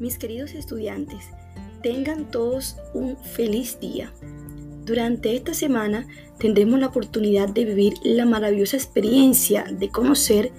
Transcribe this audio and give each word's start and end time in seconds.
Mis 0.00 0.18
queridos 0.18 0.54
estudiantes, 0.54 1.30
tengan 1.82 2.30
todos 2.30 2.76
un 2.94 3.16
feliz 3.16 3.78
día. 3.78 4.12
Durante 4.84 5.34
esta 5.36 5.54
semana 5.54 6.06
tendremos 6.38 6.80
la 6.80 6.88
oportunidad 6.88 7.48
de 7.48 7.64
vivir 7.64 7.94
la 8.02 8.26
maravillosa 8.26 8.76
experiencia 8.76 9.64
de 9.70 9.88
conocer 9.88 10.52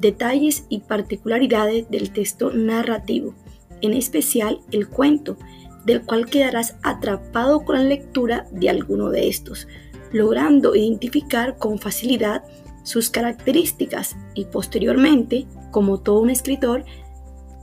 detalles 0.00 0.64
y 0.68 0.80
particularidades 0.80 1.90
del 1.90 2.12
texto 2.12 2.52
narrativo, 2.52 3.34
en 3.80 3.94
especial 3.94 4.60
el 4.70 4.88
cuento, 4.88 5.36
del 5.84 6.02
cual 6.02 6.26
quedarás 6.26 6.76
atrapado 6.82 7.64
con 7.64 7.76
la 7.76 7.82
lectura 7.82 8.46
de 8.52 8.70
alguno 8.70 9.10
de 9.10 9.28
estos, 9.28 9.66
logrando 10.12 10.74
identificar 10.74 11.58
con 11.58 11.78
facilidad 11.78 12.44
sus 12.84 13.10
características 13.10 14.16
y 14.34 14.46
posteriormente, 14.46 15.46
como 15.70 16.00
todo 16.00 16.20
un 16.20 16.30
escritor, 16.30 16.84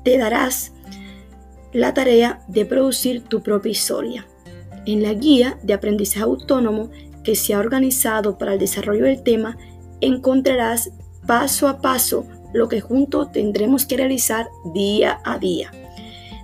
te 0.04 0.18
darás 0.18 0.75
la 1.76 1.94
tarea 1.94 2.40
de 2.48 2.66
producir 2.66 3.24
tu 3.24 3.44
propia 3.44 3.72
historia. 3.72 4.26
En 4.86 5.04
la 5.04 5.14
guía 5.14 5.60
de 5.62 5.74
aprendizaje 5.74 6.24
autónomo 6.24 6.90
que 7.22 7.36
se 7.36 7.54
ha 7.54 7.60
organizado 7.60 8.38
para 8.38 8.54
el 8.54 8.60
desarrollo 8.60 9.04
del 9.04 9.24
tema, 9.24 9.58
encontrarás 10.00 10.92
paso 11.28 11.68
a 11.68 11.82
paso 11.82 12.26
lo 12.54 12.70
que 12.70 12.80
juntos 12.80 13.34
tendremos 13.34 13.86
que 13.86 13.98
realizar 13.98 14.48
día 14.74 15.20
a 15.26 15.38
día. 15.38 15.70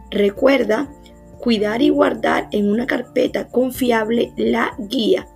Recuerda 0.09 0.91
cuidar 1.40 1.82
y 1.82 1.88
guardar 1.88 2.49
en 2.52 2.70
una 2.70 2.85
carpeta 2.85 3.48
confiable 3.48 4.34
la 4.35 4.76
guía, 4.79 5.29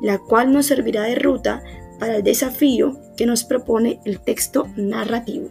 la 0.00 0.18
cual 0.18 0.52
nos 0.52 0.66
servirá 0.66 1.02
de 1.02 1.16
ruta 1.16 1.64
para 1.98 2.16
el 2.16 2.22
desafío 2.22 2.96
que 3.16 3.26
nos 3.26 3.42
propone 3.42 3.98
el 4.04 4.20
texto 4.20 4.68
narrativo. 4.76 5.48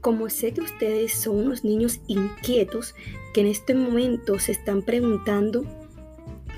Como 0.00 0.30
sé 0.30 0.52
que 0.52 0.62
ustedes 0.62 1.12
son 1.12 1.36
unos 1.36 1.64
niños 1.64 2.00
inquietos 2.06 2.94
que 3.34 3.42
en 3.42 3.46
este 3.46 3.74
momento 3.74 4.38
se 4.38 4.52
están 4.52 4.82
preguntando 4.82 5.64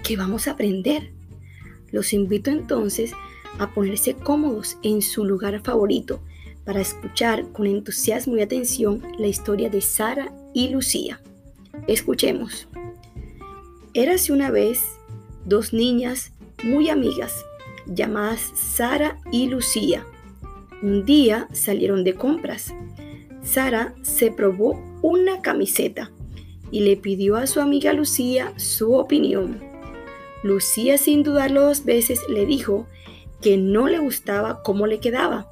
qué 0.05 0.17
vamos 0.17 0.47
a 0.47 0.53
aprender, 0.53 1.13
los 1.91 2.13
invito 2.13 2.51
entonces 2.51 3.13
a 3.59 3.73
ponerse 3.75 4.15
cómodos 4.15 4.79
en 4.83 5.03
su 5.03 5.25
lugar 5.25 5.61
favorito 5.63 6.21
para 6.65 6.81
escuchar 6.81 7.51
con 7.53 7.67
entusiasmo 7.67 8.37
y 8.37 8.43
atención 8.43 9.03
la 9.19 9.27
historia 9.27 9.69
de 9.69 9.81
Sara 9.81 10.33
y 10.55 10.69
Lucía. 10.69 11.21
Escuchemos. 11.87 12.69
Érase 13.95 14.33
una 14.33 14.51
vez 14.51 14.81
dos 15.45 15.73
niñas 15.73 16.33
muy 16.63 16.89
amigas 16.89 17.35
llamadas 17.87 18.53
Sara 18.55 19.19
y 19.33 19.49
Lucía. 19.49 20.07
Un 20.83 21.05
día 21.05 21.49
salieron 21.53 22.05
de 22.05 22.15
compras 22.15 22.73
Sara 23.43 23.95
se 24.03 24.31
probó 24.31 24.81
una 25.03 25.43
camiseta 25.43 26.11
y 26.71 26.81
le 26.81 26.97
pidió 26.97 27.37
a 27.37 27.47
su 27.47 27.61
amiga 27.61 27.93
Lucía 27.93 28.53
su 28.57 28.95
opinión. 28.95 29.61
Lucía 30.43 30.97
sin 30.99 31.23
dudarlo 31.23 31.63
dos 31.63 31.85
veces 31.85 32.21
le 32.29 32.47
dijo 32.47 32.87
que 33.41 33.57
no 33.57 33.89
le 33.89 33.99
gustaba 33.99 34.63
cómo 34.63 34.87
le 34.87 35.01
quedaba 35.01 35.49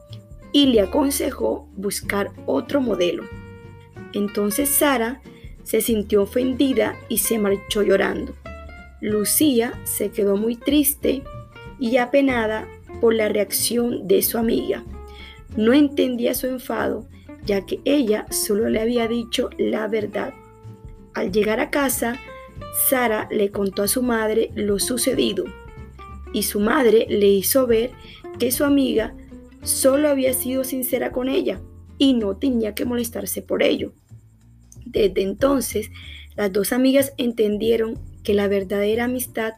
y 0.53 0.67
le 0.67 0.81
aconsejó 0.81 1.69
buscar 1.77 2.33
otro 2.47 2.81
modelo. 2.81 3.25
Entonces 4.13 4.69
Sara 4.69 5.21
se 5.63 5.81
sintió 5.81 6.23
ofendida 6.23 6.97
y 7.09 7.19
se 7.19 7.39
marchó 7.39 7.83
llorando. 7.83 8.35
Lucía 9.01 9.79
se 9.85 10.11
quedó 10.11 10.37
muy 10.37 10.57
triste 10.57 11.23
y 11.79 11.97
apenada 11.97 12.67
por 13.01 13.15
la 13.15 13.29
reacción 13.29 14.07
de 14.07 14.23
su 14.23 14.39
amiga. 14.39 14.85
No 15.57 15.73
entendía 15.73 16.35
su 16.35 16.47
enfado 16.47 17.07
ya 17.45 17.65
que 17.67 17.81
ella 17.85 18.27
solo 18.31 18.69
le 18.69 18.81
había 18.81 19.09
dicho 19.09 19.51
la 19.59 19.89
verdad. 19.89 20.35
Al 21.15 21.33
llegar 21.33 21.61
a 21.61 21.71
casa, 21.71 22.19
Sara 22.89 23.29
le 23.31 23.51
contó 23.51 23.83
a 23.83 23.89
su 23.89 24.03
madre 24.03 24.51
lo 24.55 24.79
sucedido 24.79 25.45
y 26.33 26.45
su 26.45 26.61
madre 26.61 27.07
le 27.09 27.27
hizo 27.27 27.67
ver 27.67 27.91
que 28.39 28.53
su 28.53 28.65
amiga 28.65 29.15
solo 29.63 30.09
había 30.09 30.33
sido 30.33 30.65
sincera 30.65 31.13
con 31.13 31.29
ella 31.29 31.61
y 31.99 32.15
no 32.15 32.37
tenía 32.37 32.75
que 32.75 32.85
molestarse 32.85 33.43
por 33.43 33.63
ello. 33.63 33.93
Desde 34.87 35.23
entonces, 35.23 35.91
las 36.37 36.53
dos 36.53 36.73
amigas 36.73 37.13
entendieron 37.19 37.99
que 38.23 38.35
la 38.35 38.49
verdadera 38.49 39.05
amistad 39.05 39.53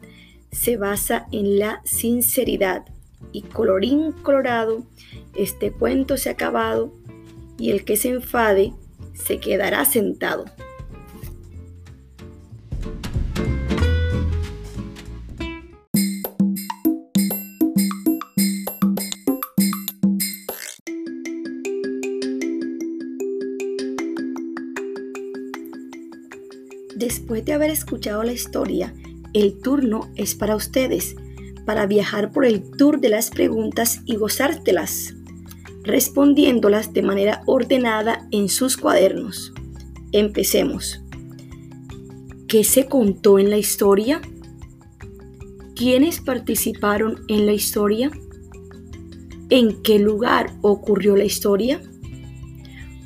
se 0.51 0.77
basa 0.77 1.27
en 1.31 1.59
la 1.59 1.81
sinceridad. 1.85 2.85
Y 3.31 3.43
colorín 3.43 4.11
colorado, 4.11 4.83
este 5.35 5.71
cuento 5.71 6.17
se 6.17 6.29
ha 6.29 6.33
acabado 6.33 6.93
y 7.57 7.71
el 7.71 7.85
que 7.85 7.97
se 7.97 8.09
enfade 8.09 8.73
se 9.13 9.39
quedará 9.39 9.85
sentado. 9.85 10.45
Después 26.95 27.43
de 27.43 27.53
haber 27.53 27.69
escuchado 27.69 28.23
la 28.23 28.31
historia, 28.31 28.93
el 29.33 29.59
turno 29.59 30.09
es 30.15 30.35
para 30.35 30.55
ustedes, 30.55 31.15
para 31.65 31.85
viajar 31.85 32.31
por 32.31 32.45
el 32.45 32.61
tour 32.71 33.01
de 33.01 33.09
las 33.09 33.29
preguntas 33.29 34.01
y 34.05 34.15
gozártelas 34.15 35.15
respondiéndolas 35.83 36.93
de 36.93 37.03
manera 37.03 37.41
ordenada 37.45 38.27
en 38.31 38.49
sus 38.49 38.77
cuadernos. 38.77 39.53
Empecemos. 40.11 41.01
¿Qué 42.47 42.63
se 42.63 42.85
contó 42.85 43.39
en 43.39 43.49
la 43.49 43.57
historia? 43.57 44.21
¿Quiénes 45.75 46.21
participaron 46.21 47.23
en 47.27 47.45
la 47.45 47.53
historia? 47.53 48.11
¿En 49.49 49.81
qué 49.81 49.99
lugar 49.99 50.53
ocurrió 50.61 51.15
la 51.15 51.25
historia? 51.25 51.81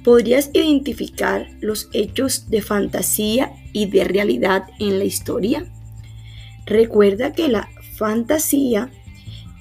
¿Podrías 0.04 0.52
identificar 0.54 1.48
los 1.60 1.90
hechos 1.94 2.50
de 2.50 2.62
fantasía 2.62 3.52
y 3.74 3.88
de 3.88 4.04
realidad 4.04 4.64
en 4.80 5.00
la 5.00 5.06
historia? 5.06 5.66
Recuerda 6.66 7.34
que 7.34 7.48
la 7.48 7.70
fantasía 7.96 8.92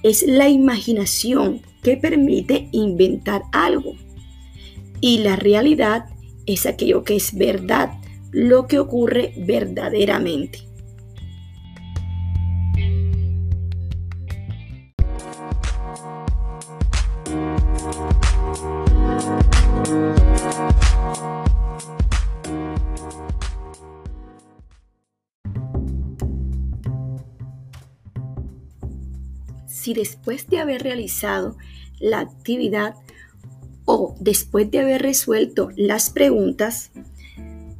es 0.08 0.22
la 0.22 0.48
imaginación 0.48 1.62
que 1.82 1.96
permite 1.96 2.68
inventar 2.70 3.42
algo. 3.50 3.94
Y 5.00 5.18
la 5.18 5.34
realidad 5.34 6.06
es 6.46 6.64
aquello 6.64 7.02
que 7.02 7.16
es 7.16 7.36
verdad, 7.36 7.90
lo 8.30 8.68
que 8.68 8.78
ocurre 8.78 9.34
verdaderamente. 9.36 10.60
Si 29.76 29.92
después 29.92 30.48
de 30.48 30.58
haber 30.58 30.82
realizado 30.82 31.56
la 32.00 32.20
actividad 32.20 32.94
o 33.84 34.16
después 34.20 34.70
de 34.70 34.80
haber 34.80 35.02
resuelto 35.02 35.68
las 35.76 36.10
preguntas, 36.10 36.90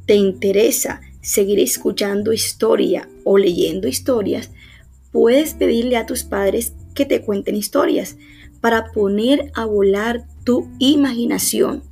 te 0.05 0.15
interesa 0.15 1.01
seguir 1.21 1.59
escuchando 1.59 2.33
historia 2.33 3.09
o 3.23 3.37
leyendo 3.37 3.87
historias, 3.87 4.51
puedes 5.11 5.55
pedirle 5.55 5.97
a 5.97 6.05
tus 6.05 6.23
padres 6.23 6.73
que 6.93 7.05
te 7.05 7.23
cuenten 7.23 7.55
historias 7.55 8.15
para 8.61 8.91
poner 8.91 9.51
a 9.55 9.65
volar 9.65 10.25
tu 10.43 10.69
imaginación. 10.79 11.83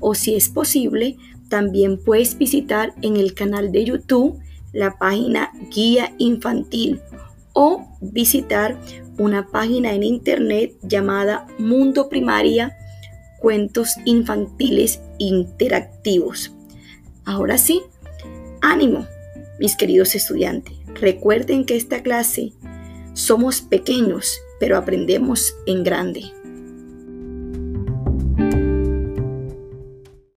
O 0.00 0.14
si 0.14 0.34
es 0.34 0.48
posible, 0.48 1.16
también 1.48 1.98
puedes 1.98 2.36
visitar 2.36 2.94
en 3.00 3.16
el 3.16 3.32
canal 3.32 3.70
de 3.70 3.84
YouTube 3.84 4.38
la 4.72 4.98
página 4.98 5.52
Guía 5.70 6.14
Infantil 6.18 7.00
o 7.52 7.86
visitar 8.00 8.78
una 9.18 9.48
página 9.48 9.92
en 9.92 10.02
internet 10.02 10.74
llamada 10.82 11.46
Mundo 11.58 12.08
Primaria 12.08 12.76
Cuentos 13.40 13.96
Infantiles 14.04 15.00
Interactivos. 15.18 16.52
Ahora 17.24 17.58
sí, 17.58 17.82
ánimo, 18.60 19.06
mis 19.58 19.76
queridos 19.76 20.14
estudiantes. 20.14 20.74
Recuerden 20.94 21.64
que 21.64 21.76
esta 21.76 22.02
clase 22.02 22.52
somos 23.14 23.60
pequeños, 23.60 24.38
pero 24.60 24.76
aprendemos 24.76 25.54
en 25.66 25.84
grande. 25.84 26.32